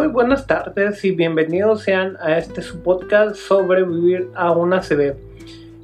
[0.00, 5.14] Muy buenas tardes y bienvenidos sean a este su podcast Sobrevivir a una ACV.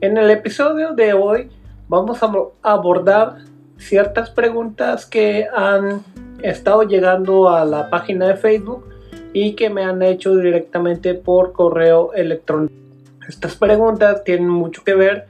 [0.00, 1.50] En el episodio de hoy
[1.86, 2.32] vamos a
[2.62, 3.41] abordar
[3.77, 6.02] ciertas preguntas que han
[6.41, 8.87] estado llegando a la página de Facebook
[9.34, 12.73] y que me han hecho directamente por correo electrónico.
[13.28, 15.27] Estas preguntas tienen mucho que ver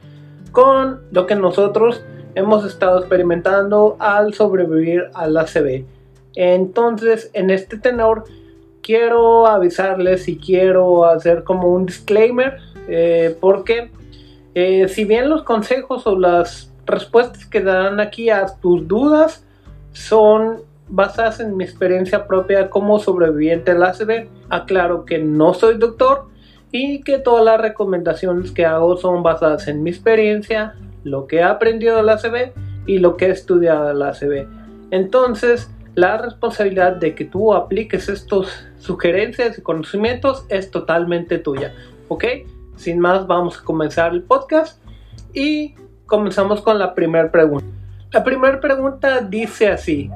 [0.52, 2.04] con lo que nosotros
[2.36, 5.84] hemos estado experimentando al sobrevivir al ACV.
[6.36, 8.22] Entonces, en este tenor,
[8.86, 13.90] quiero avisarles y quiero hacer como un disclaimer, eh, porque
[14.54, 19.44] eh, si bien los consejos o las respuestas que darán aquí a tus dudas
[19.90, 20.58] son
[20.88, 26.28] basadas en mi experiencia propia como sobreviviente del ACV, aclaro que no soy doctor
[26.70, 31.42] y que todas las recomendaciones que hago son basadas en mi experiencia, lo que he
[31.42, 32.52] aprendido del ACV
[32.86, 34.46] y lo que he estudiado del ACV.
[34.92, 41.74] Entonces, la responsabilidad de que tú apliques estos sugerencias y conocimientos es totalmente tuya.
[42.08, 42.24] ¿Ok?
[42.76, 44.78] Sin más, vamos a comenzar el podcast
[45.32, 47.66] y comenzamos con la primera pregunta.
[48.12, 50.10] La primera pregunta dice así.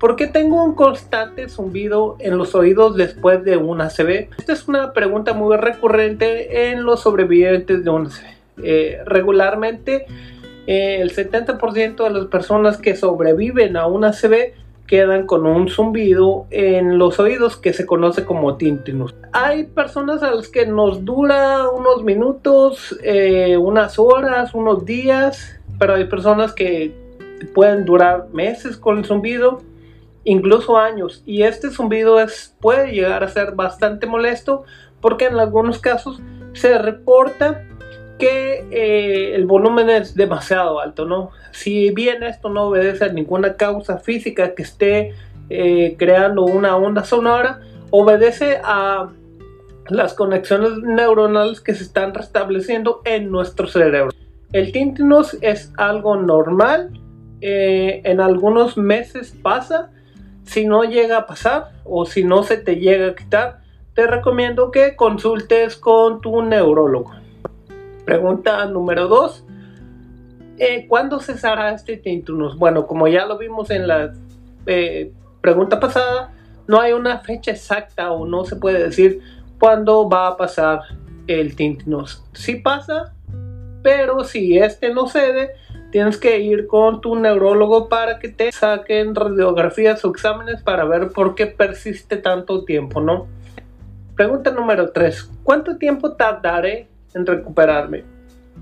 [0.00, 4.30] ¿Por qué tengo un constante zumbido en los oídos después de un ACV?
[4.38, 8.24] Esta es una pregunta muy recurrente en los sobrevivientes de un ACV.
[8.62, 10.06] Eh, regularmente,
[10.66, 14.54] eh, el 70% de las personas que sobreviven a un ACV
[14.88, 19.14] quedan con un zumbido en los oídos que se conoce como tintinus.
[19.32, 25.94] Hay personas a las que nos dura unos minutos, eh, unas horas, unos días, pero
[25.94, 26.92] hay personas que
[27.54, 29.60] pueden durar meses con el zumbido
[30.24, 31.22] incluso años.
[31.24, 34.64] Y este zumbido es, puede llegar a ser bastante molesto
[35.00, 36.20] porque en algunos casos
[36.52, 37.64] se reporta
[38.18, 41.30] que eh, el volumen es demasiado alto, ¿no?
[41.52, 45.14] Si bien esto no obedece a ninguna causa física que esté
[45.50, 49.08] eh, creando una onda sonora, obedece a
[49.88, 54.10] las conexiones neuronales que se están restableciendo en nuestro cerebro.
[54.52, 56.90] El tinnitus es algo normal,
[57.40, 59.90] eh, en algunos meses pasa,
[60.44, 63.60] si no llega a pasar o si no se te llega a quitar,
[63.94, 67.12] te recomiendo que consultes con tu neurólogo.
[68.08, 69.44] Pregunta número 2.
[70.56, 72.56] Eh, ¿Cuándo cesará este tinnitus?
[72.56, 74.14] Bueno, como ya lo vimos en la
[74.64, 76.32] eh, pregunta pasada,
[76.66, 79.20] no hay una fecha exacta o no se puede decir
[79.60, 80.80] cuándo va a pasar
[81.26, 82.24] el tinnitus.
[82.32, 83.12] Sí pasa,
[83.82, 85.50] pero si este no cede,
[85.92, 91.10] tienes que ir con tu neurólogo para que te saquen radiografías o exámenes para ver
[91.10, 93.26] por qué persiste tanto tiempo, ¿no?
[94.16, 95.30] Pregunta número 3.
[95.44, 98.04] ¿Cuánto tiempo tardaré en recuperarme?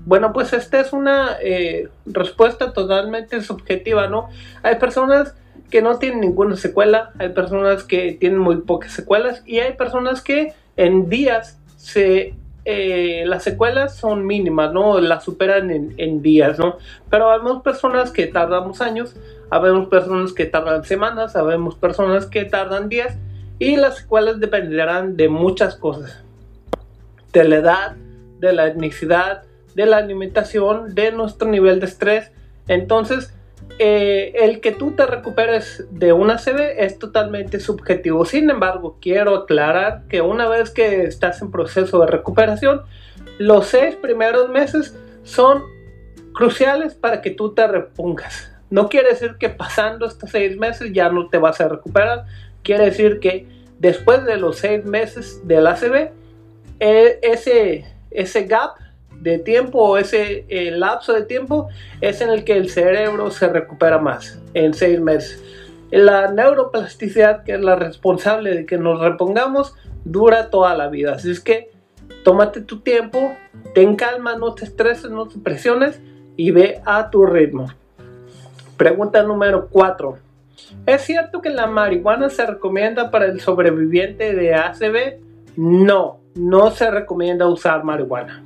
[0.05, 4.29] Bueno, pues esta es una eh, respuesta totalmente subjetiva, ¿no?
[4.63, 5.35] Hay personas
[5.69, 10.21] que no tienen ninguna secuela, hay personas que tienen muy pocas secuelas y hay personas
[10.21, 12.35] que en días se
[12.69, 14.99] eh, las secuelas son mínimas, ¿no?
[14.99, 16.75] Las superan en, días, ¿no?
[17.09, 19.15] Pero habemos personas que tardamos años,
[19.49, 23.15] habemos personas que tardan semanas, habemos personas que tardan días
[23.57, 26.21] y las secuelas dependerán de muchas cosas.
[27.31, 27.95] De la edad,
[28.39, 29.43] de la etnicidad,
[29.75, 32.31] de la alimentación, de nuestro nivel de estrés.
[32.67, 33.33] Entonces,
[33.79, 38.25] eh, el que tú te recuperes de una CB es totalmente subjetivo.
[38.25, 42.81] Sin embargo, quiero aclarar que una vez que estás en proceso de recuperación,
[43.37, 45.63] los seis primeros meses son
[46.33, 48.51] cruciales para que tú te repongas.
[48.69, 52.25] No quiere decir que pasando estos seis meses ya no te vas a recuperar.
[52.63, 53.47] Quiere decir que
[53.79, 56.11] después de los seis meses del ACV,
[56.79, 58.75] eh, ese, ese gap
[59.21, 61.69] de tiempo o ese eh, lapso de tiempo
[62.01, 65.43] es en el que el cerebro se recupera más, en seis meses.
[65.91, 69.73] La neuroplasticidad, que es la responsable de que nos repongamos,
[70.03, 71.13] dura toda la vida.
[71.13, 71.71] Así es que
[72.23, 73.33] tómate tu tiempo,
[73.73, 75.99] ten calma, no te estreses, no te presiones
[76.35, 77.67] y ve a tu ritmo.
[78.75, 80.17] Pregunta número 4.
[80.85, 85.19] ¿Es cierto que la marihuana se recomienda para el sobreviviente de ACV?
[85.55, 88.43] No, no se recomienda usar marihuana.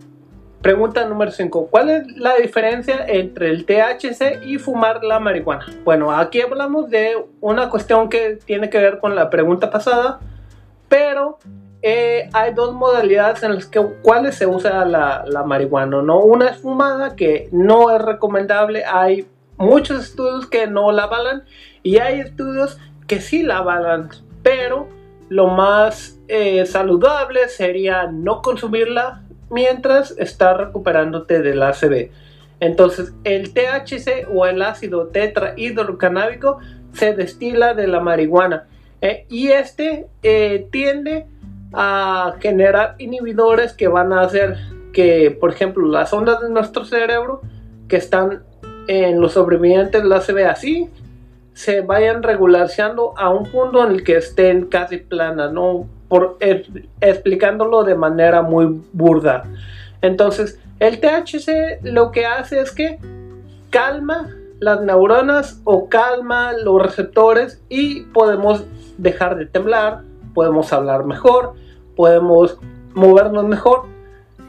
[0.62, 1.68] Pregunta número 5.
[1.72, 5.66] ¿Cuál es la diferencia entre el THC y fumar la marihuana?
[5.84, 10.20] Bueno, aquí hablamos de una cuestión que tiene que ver con la pregunta pasada,
[10.88, 11.40] pero
[11.82, 16.02] eh, hay dos modalidades en las que, cuales se usa la, marihuana.
[16.04, 16.20] ¿no?
[16.20, 18.86] Una es fumada, que no es recomendable.
[18.86, 19.28] Hay
[19.58, 21.44] muchos estudios que no la avalan
[21.82, 22.78] y hay estudios
[23.08, 24.10] que sí la avalan,
[24.44, 24.88] pero
[25.32, 32.10] lo más eh, saludable sería no consumirla mientras estás recuperándote del ACV.
[32.60, 36.60] Entonces, el THC o el ácido tetrahidrocanábico
[36.92, 38.68] se destila de la marihuana
[39.04, 41.26] Eh, y este eh, tiende
[41.74, 44.58] a generar inhibidores que van a hacer
[44.92, 47.42] que, por ejemplo, las ondas de nuestro cerebro
[47.88, 48.44] que están
[48.88, 50.90] en los sobrevivientes de la ACV así
[51.54, 55.88] se vayan regularizando a un punto en el que estén casi planas, ¿no?
[56.08, 56.38] Por,
[57.00, 59.44] explicándolo de manera muy burda.
[60.02, 63.00] Entonces, el THC lo que hace es que
[63.70, 68.66] calma las neuronas o calma los receptores y podemos
[68.98, 70.02] dejar de temblar,
[70.34, 71.54] podemos hablar mejor,
[71.96, 72.58] podemos
[72.94, 73.86] movernos mejor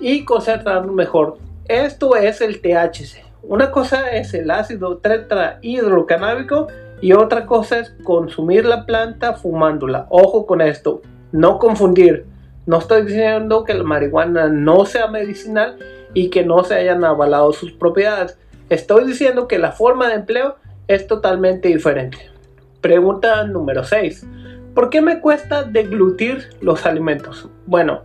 [0.01, 1.39] y concentrarnos mejor.
[1.67, 3.25] Esto es el THC.
[3.43, 6.69] Una cosa es el ácido tetrahidrocanábico
[7.03, 10.07] y otra cosa es consumir la planta fumándola.
[10.09, 11.03] Ojo con esto,
[11.33, 12.27] no confundir.
[12.65, 15.77] No estoy diciendo que la marihuana no sea medicinal
[16.15, 18.39] y que no se hayan avalado sus propiedades.
[18.71, 20.57] Estoy diciendo que la forma de empleo
[20.87, 22.19] es totalmente diferente.
[22.81, 24.25] Pregunta número 6.
[24.73, 27.49] ¿Por qué me cuesta deglutir los alimentos?
[27.67, 28.03] Bueno,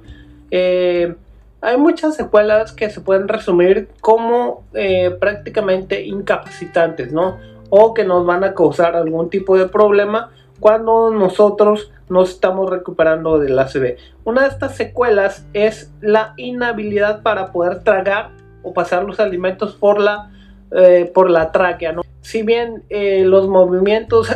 [0.50, 1.16] eh,
[1.62, 7.38] hay muchas secuelas que se pueden resumir como eh, prácticamente incapacitantes, ¿no?
[7.70, 13.40] O que nos van a causar algún tipo de problema cuando nosotros nos estamos recuperando
[13.40, 13.98] del ACV.
[14.24, 18.32] Una de estas secuelas es la inhabilidad para poder tragar
[18.64, 20.32] o pasar los alimentos por la,
[20.72, 21.96] eh, por la tráquea.
[22.22, 24.30] Si bien eh, los movimientos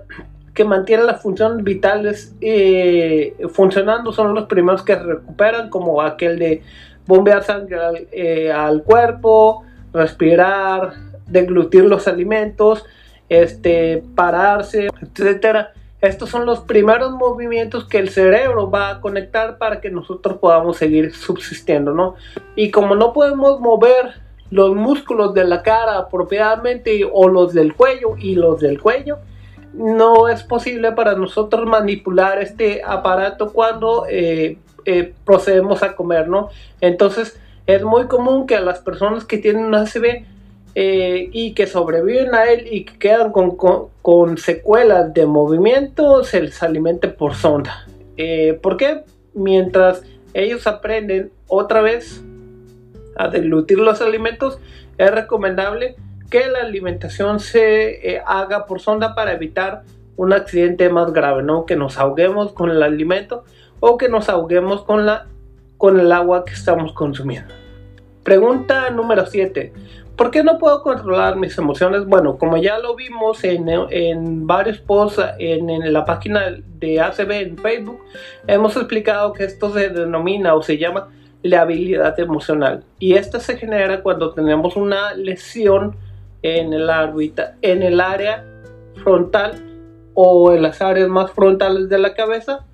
[0.54, 6.38] que mantienen las funciones vitales eh, funcionando son los primeros que se recuperan, como aquel
[6.38, 6.62] de
[7.06, 10.94] bombear sangre al cuerpo, respirar,
[11.26, 12.84] deglutir los alimentos,
[13.28, 15.72] este, pararse, etcétera.
[16.00, 20.76] Estos son los primeros movimientos que el cerebro va a conectar para que nosotros podamos
[20.76, 22.14] seguir subsistiendo, ¿no?
[22.54, 24.14] Y como no podemos mover
[24.50, 29.18] los músculos de la cara apropiadamente o los del cuello y los del cuello,
[29.72, 36.48] no es posible para nosotros manipular este aparato cuando eh, eh, procedemos a comer, ¿no?
[36.80, 40.24] Entonces es muy común que a las personas que tienen una ACV
[40.78, 46.62] eh, y que sobreviven a él y que quedan con, secuelas de movimiento, se les
[46.62, 47.86] alimente por sonda.
[48.18, 49.04] Eh, ¿Por qué?
[49.32, 50.02] Mientras
[50.34, 52.22] ellos aprenden otra vez
[53.16, 54.58] a deglutir los alimentos,
[54.98, 55.96] es recomendable
[56.28, 59.84] que la alimentación se eh, haga por sonda para evitar
[60.16, 61.64] un accidente más grave, ¿no?
[61.64, 63.44] Que nos ahoguemos con el alimento
[63.80, 65.26] o que nos ahoguemos con, la,
[65.78, 67.54] con el agua que estamos consumiendo.
[68.22, 69.72] Pregunta número 7.
[70.16, 72.06] ¿Por qué no puedo controlar mis emociones?
[72.06, 78.00] Bueno, como ya lo vimos en, varios posts en, la página de ACB en Facebook,
[78.46, 81.08] hemos explicado que esto se denomina o se llama
[81.42, 82.82] la habilidad emocional.
[82.98, 85.96] Y esta se genera cuando tenemos una lesión
[86.42, 86.90] en el,
[87.60, 88.44] en el área
[89.02, 89.62] frontal
[90.14, 92.64] o en las áreas más frontales de la cabeza.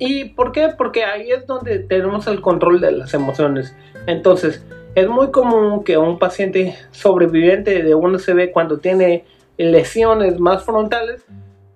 [0.00, 0.70] ¿Y por qué?
[0.76, 3.76] Porque ahí es donde tenemos el control de las emociones.
[4.06, 4.64] Entonces,
[4.94, 9.24] es muy común que un paciente sobreviviente de un ACV cuando tiene
[9.56, 11.22] lesiones más frontales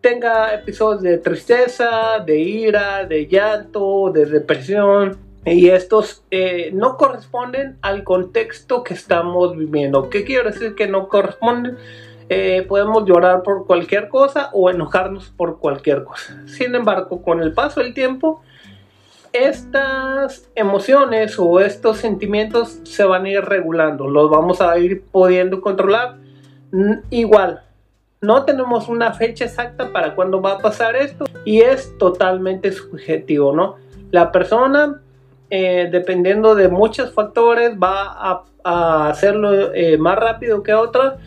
[0.01, 5.17] tenga episodios de tristeza, de ira, de llanto, de depresión
[5.47, 10.11] y estos eh, no corresponden al contexto que estamos viviendo.
[10.11, 11.79] ¿Qué quiero decir que no corresponden?
[12.29, 16.43] Eh, podemos llorar por cualquier cosa o enojarnos por cualquier cosa.
[16.47, 18.43] Sin embargo, con el paso del tiempo,
[19.35, 25.61] estas emociones o estos sentimientos se van a ir regulando, los vamos a ir pudiendo
[25.61, 26.19] controlar.
[27.11, 27.63] Igual,
[28.21, 33.53] no tenemos una fecha exacta para cuándo va a pasar esto y es totalmente subjetivo,
[33.53, 33.75] ¿no?
[34.13, 35.03] La persona,
[35.51, 41.19] eh, dependiendo de muchos factores, va a, hacerlo eh, más rápido que otra,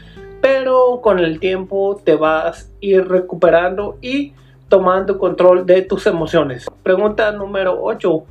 [0.42, 4.34] pero con el tiempo te vas a ir recuperando y
[4.70, 6.68] tomando control de tus emociones.
[6.84, 8.24] Pregunta número 8.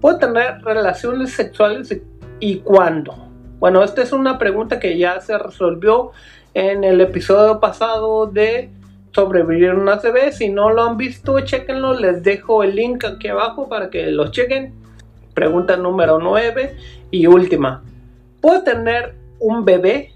[0.00, 2.00] ¿Puedo tener relaciones sexuales
[2.40, 3.14] y cuándo?
[3.58, 6.10] Bueno, esta es una pregunta que ya se resolvió
[6.52, 8.70] en el episodio pasado de
[9.12, 10.32] sobrevivir una CB.
[10.32, 11.94] Si no lo han visto, chequenlo.
[11.94, 14.74] Les dejo el link aquí abajo para que lo chequen.
[15.32, 16.76] Pregunta número 9
[17.10, 17.82] y última.
[18.40, 20.12] ¿Puedo tener un bebé?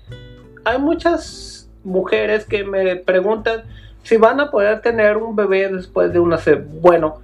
[0.65, 3.63] Hay muchas mujeres que me preguntan
[4.09, 6.38] si van a poder tener un bebé después de una
[6.81, 7.21] Bueno,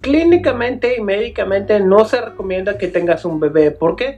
[0.00, 3.72] clínicamente y médicamente no se recomienda que tengas un bebé.
[3.72, 4.16] ¿Por qué?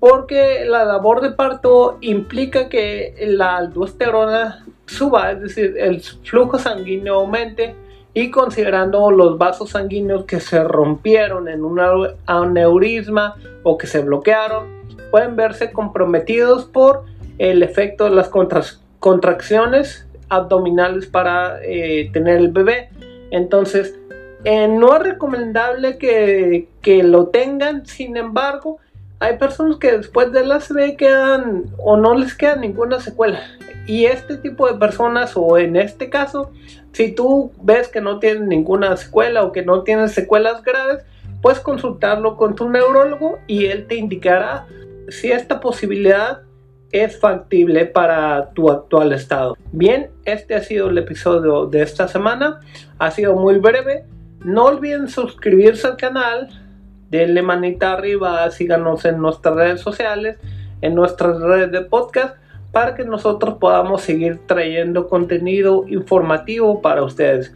[0.00, 7.14] Porque la labor de parto implica que la aldosterona suba, es decir, el flujo sanguíneo
[7.14, 7.76] aumente
[8.14, 11.80] y considerando los vasos sanguíneos que se rompieron en un
[12.26, 14.66] aneurisma o que se bloquearon,
[15.12, 17.04] pueden verse comprometidos por
[17.38, 18.28] el efecto de las
[18.98, 22.88] contracciones abdominales para eh, tener el bebé.
[23.30, 23.98] Entonces,
[24.44, 28.78] eh, no es recomendable que, que, lo tengan, sin embargo,
[29.20, 33.40] hay personas que después de la CB quedan o no les queda ninguna secuela.
[33.86, 36.50] Y este tipo de personas, o en este caso,
[36.92, 41.04] si tú ves que no tienes ninguna secuela o que no tienes secuelas graves,
[41.40, 44.66] puedes consultarlo con tu neurólogo y él te indicará
[45.08, 46.42] si esta posibilidad
[46.92, 49.56] es factible para tu actual estado.
[49.72, 52.60] Bien, este ha sido el episodio de esta semana.
[52.98, 54.04] Ha sido muy breve.
[54.44, 56.48] No olviden suscribirse al canal,
[57.10, 60.36] denle manita arriba, síganos en nuestras redes sociales,
[60.82, 62.36] en nuestras redes de podcast,
[62.72, 67.54] para que nosotros podamos seguir trayendo contenido informativo para ustedes.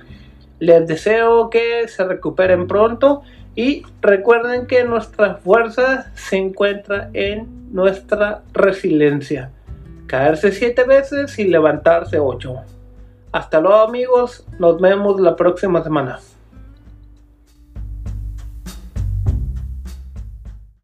[0.61, 3.23] Les deseo que se recuperen pronto
[3.56, 9.50] y recuerden que nuestra fuerza se encuentra en nuestra resiliencia.
[10.06, 12.60] Caerse siete veces y levantarse ocho.
[13.32, 16.20] Hasta luego amigos, nos vemos la próxima semana.